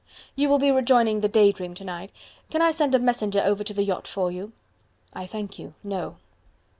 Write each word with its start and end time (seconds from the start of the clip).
"You 0.35 0.49
will 0.49 0.57
be 0.57 0.71
rejoining 0.71 1.21
the 1.21 1.27
'Day 1.27 1.51
Dream' 1.51 1.75
to 1.75 1.83
night. 1.83 2.11
Can 2.49 2.59
I 2.59 2.71
send 2.71 2.95
a 2.95 2.97
messenger 2.97 3.39
over 3.39 3.63
to 3.63 3.71
the 3.71 3.83
yacht 3.83 4.07
for 4.07 4.31
you?" 4.31 4.51
"I 5.13 5.27
thank 5.27 5.59
you. 5.59 5.75
No." 5.83 6.17